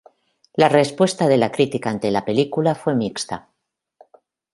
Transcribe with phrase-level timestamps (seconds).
[0.55, 3.49] Las respuesta de la crítica ante la película fue mixta.